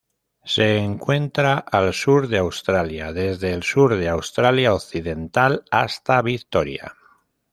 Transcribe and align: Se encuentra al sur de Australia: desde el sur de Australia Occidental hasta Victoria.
Se 0.43 0.79
encuentra 0.79 1.59
al 1.59 1.93
sur 1.93 2.27
de 2.27 2.39
Australia: 2.39 3.13
desde 3.13 3.53
el 3.53 3.61
sur 3.61 3.95
de 3.97 4.09
Australia 4.09 4.73
Occidental 4.73 5.63
hasta 5.69 6.23
Victoria. 6.23 6.95